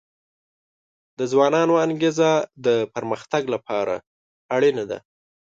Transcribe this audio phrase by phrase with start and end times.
[1.17, 2.31] د ځوانانو انګیزه
[2.65, 3.95] د پرمختګ لپاره
[4.55, 4.97] اړینه ده.